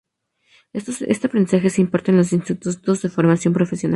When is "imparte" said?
1.81-2.09